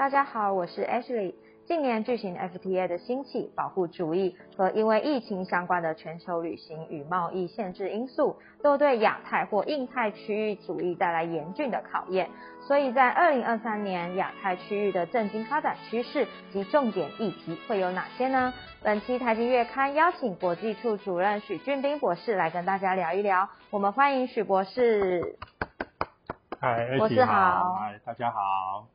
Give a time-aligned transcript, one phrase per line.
[0.00, 1.34] 大家好，我是 Ashley。
[1.66, 12.30] 近年巨型 FTA 的兴起，保护主义和因为疫情相关的全球旅行与贸易限制因素，都对亚太或印太区域主义带来严峻的考验。
[12.66, 18.54] 所以在二零二三年，亚太区域的政经发展趋势及重点议题会有哪些呢？
[18.82, 23.50] 本期财经月刊邀请国际处主任许俊斌博士来跟大家聊一聊。
[23.68, 25.36] 我们欢迎许博士。
[26.58, 27.74] 嗨，博士好。
[27.74, 28.86] 嗨，大家好。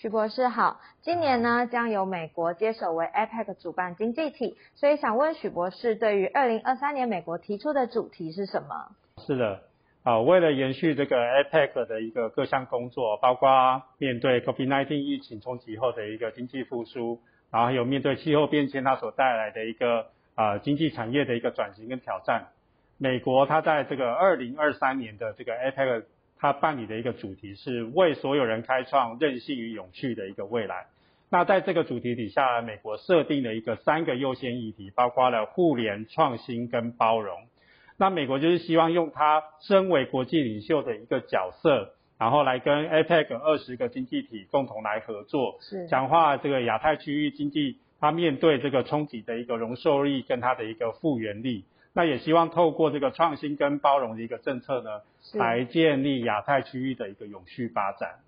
[0.00, 8.92] 徐博士好，今年呢将由美国接手为 APEC 主办经济体，所以想问许博士，对于二零二三年美国提出的主题是什么？
[9.26, 9.60] 是的，
[10.04, 22.46] 啊，为了延续这个 APEC 的一个各项工作，包括面对 COVID-19 疫情冲击后的一个经济复苏，然后还有面对气候变迁它所带来的一个啊经济产业的一个转型跟挑战，
[22.98, 26.04] 美国它在这个二零二三年的这个 APEC。
[26.38, 30.86] 他办理的一个主题是为所有人开创韧性与永续的一个未来。
[31.30, 37.36] 那在这个主题底下，美国设定了一个三个优先议题，包括了互联、创新跟包容。
[37.98, 51.64] 那美国就是希望用它身为国际领袖的一个角色，然后来跟 APEC 二十个经济体共同来合作，是强化这个亚太区域经济它面对这个冲击的一个容受力跟它的一个复原力。
[51.92, 55.02] 那也希望透过这个创新跟包容的一个政策呢，
[55.34, 58.20] 来建立亚太区域的一个永续发展。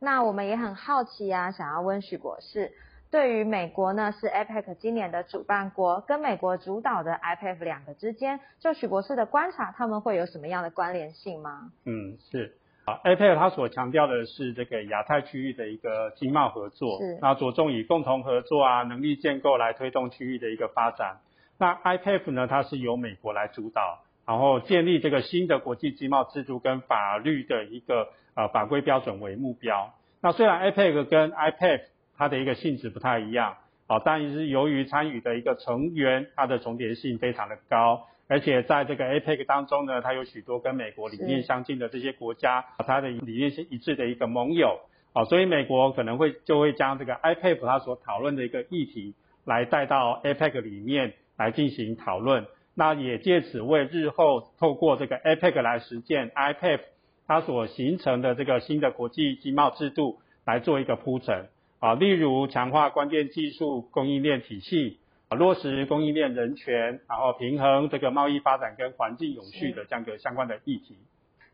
[0.00, 2.72] 那我们也很好奇啊，想要问许博士，
[3.10, 11.70] 对于美国呢是 APEC 今年的主办国，跟美国主导的 IPF 两个之间，就许博士的观察，他们会有什么样的关联性吗？
[11.86, 21.20] 嗯，是啊，APEC 它所强调的是这个亚太区域的一个经贸合作，是那着重以共同合作啊，能力建构来推动区域的一个发展。
[21.56, 22.46] 那 IPF 呢？
[22.48, 29.94] 它是由美国来主导，然后建立这个新的国际经贸制度跟法律的一个呃法规标准为目标。
[30.20, 31.82] 那虽然 IPF 跟 IPF
[32.16, 44.80] 它的一个性质不太一样，啊，但是由于参与的一个成员它的重叠性非常的高，而且在这个 APEC 当中呢，它有许多跟美国理念相近的这些国家，它的理念是一致的一个盟友，
[45.12, 51.14] 啊，所以美国可能会就会将这个 IPF 它所讨论的一个议题来带到 APEC 里面。
[51.36, 56.80] 来进行讨论，那也借此为日后透过这个 APEC 来实践 IPF
[57.26, 70.96] 它所形成的这个新的国际经贸制度来做一个铺陈啊，例如强化关键技术供应链体系啊，落实供应链人权，然后平衡这个贸易发展跟环境永续的这样一个相关的议题。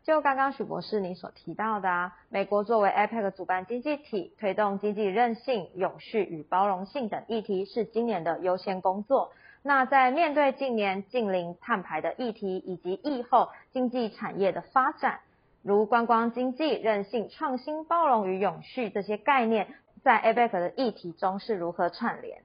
[0.03, 9.31] 就刚刚许博士你所提到的啊，美国作为 APEC 主办经济体，推动经济韧性、永续与包容性等议题是今年的优先工作。
[9.63, 15.19] 那在面对近年近邻碳排的议题，以及疫后经济产业的发展，
[15.61, 19.67] 如观光经济、韧性、创新、包容与永续这些概念，
[20.01, 22.41] 在 APEC 的议题中是如何串联？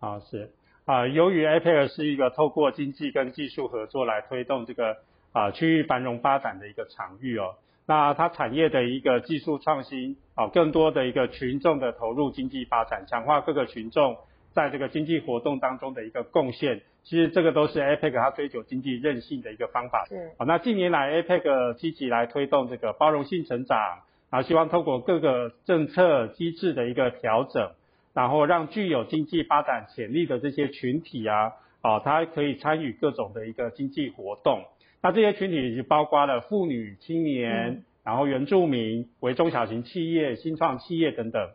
[0.00, 0.50] 啊，是
[0.86, 4.96] 啊，由于 APEC 是一个透过经济跟技术合作来推动这个
[5.32, 14.16] 啊区域繁荣发展的一个场域哦，那它产业的一个技术创新啊，更多的一个群众的投入经济发展，强化各个群众。
[14.58, 20.04] 在这个经济活动当中的一个贡献，其实这个都是 APEC 它追求经济韧性的一个方法。
[20.08, 20.32] 是。
[20.36, 23.78] 好，那近年来 APEC 积极来推动这个包容性成长，
[24.30, 27.70] 然后希望透过各个政策机制的一个调整，
[28.14, 34.64] 然后让具有经济发展潜力的这些群体啊，啊，它可以参与各种的一个经济活动。
[35.00, 41.48] 那这些群体就包括了妇女、青年，然后原住民、为中小型企业、新创企业等等。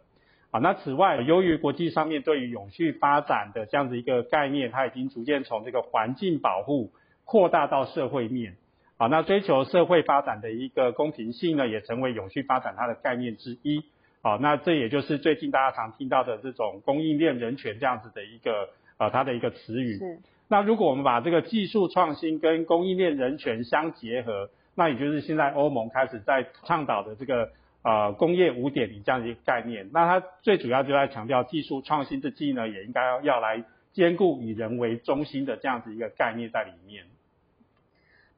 [0.54, 6.92] 好，那此外，由于国际上面对于永续发展的这样子一个概念，它已经逐渐从这个环境保护
[7.26, 8.56] 扩大到社会面。
[8.98, 13.84] 啊，那追求社会发展的一个公平性呢，也成为永续发展它的概念之一。
[14.22, 19.98] 啊，那这也就是最近大家常听到的这种供应链人权这样子的一个呃它的一个词语。
[19.98, 20.20] 是。
[20.48, 27.50] 那如果我们把这个技术创新跟供应链人权相结合，那也就是现在欧盟开始在倡导的这个。
[27.84, 37.04] 呃，工业五点零这样一个概念，那它最主要就在强调技术创新之际呢，也应该要要来兼顾以人为中心的这样子一个概念在里面。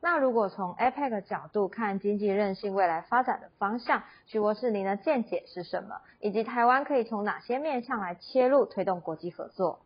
[0.01, 6.01] 那如果从 APEC 角度看经济韧性未来发展的方向，徐博士您的见解是什么？
[6.19, 9.79] 以及台湾可以从哪些面向来切入推动国际合作？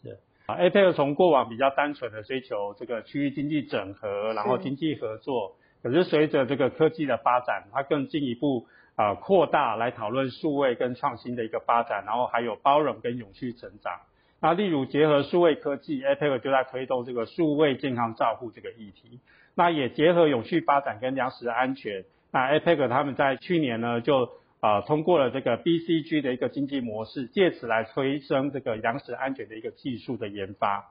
[0.00, 5.56] 是啊，APEC 从过往比较单纯的追求这个区域经济整合，然后经济合作。
[5.82, 14.00] 可是随着这个科技的发展，它更进一步啊扩大来讨论数位跟创新的一个发展，然后还有包容跟永续成长。
[14.40, 19.20] 那例如结合数位科技，APEC 就在推动这个数位健康照护这个议题。
[19.54, 22.04] 那也结合永续发展跟粮食安全。
[22.30, 24.28] 那 APEC 他们在去年呢就
[24.60, 30.84] 呃通过了这个 BCG 的一个经济模式，借此来推升这个粮食安全的一个技术的研发。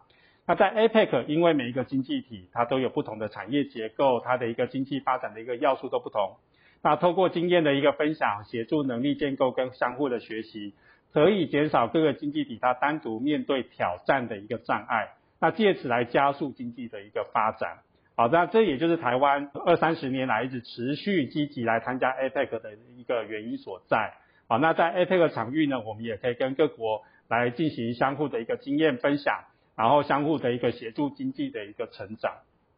[0.47, 6.37] 那在 APEC，因为每一个经济体它都有不同的产业结构，它的一个经济发展的一个要素都不同。
[6.83, 10.75] 那透过经验的一个分享，协助能力建构跟相互的学习，
[11.11, 15.13] 可以减少各个经济体它单独面对挑战的一个障碍。
[15.41, 17.79] 那借此来加速经济的一个发展。
[18.15, 24.13] 好，那这也就是台湾二三十年来一直持续积极来参加 APEC 的一个原因所在。
[24.47, 29.43] 好，那在 APEC 场域呢，我们也可以跟各国来进行相互的一个经验分享。
[29.75, 32.31] 然后相互的一个协助经济的一个成长，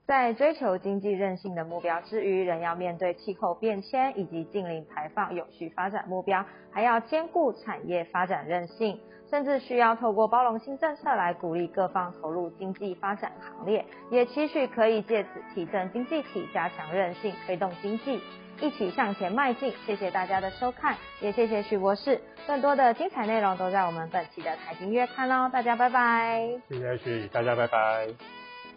[0.06, 9.00] 在追求经济韧性的目标之余，仍要面对气候变迁以及近零排放有序发展目标，还要兼顾产业发展韧性，
[9.30, 18.20] 甚至需要透过包容性政策来鼓励各方投入经济发展行列，也期许可以借此提振经济体，加强韧性，推动经济。
[18.59, 22.21] 一起向前迈进，谢谢大家的收看，也谢谢徐博士。
[22.45, 26.48] 更多的精彩内容都在我们本期的财经月刊哦，大家拜拜。
[26.69, 28.07] 谢谢徐，大家拜拜。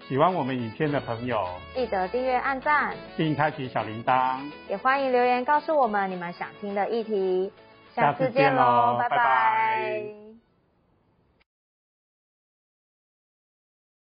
[0.08, 4.40] 喜欢我们影片的朋友，记得订阅、按赞，并开启小铃铛。
[4.68, 7.52] 也欢迎留言告诉我们你们想听的议题。
[7.94, 10.19] 下次见喽，拜拜。